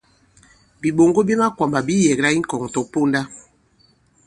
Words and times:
Bìɓoŋgo 0.79 1.21
bi 1.27 1.33
makwàmbà 1.41 1.79
bi 1.87 1.93
yɛ̀kla 2.05 2.29
i 2.37 2.39
ŋkɔ̀ŋ 2.43 2.63
tɔ̀ponda. 2.73 3.21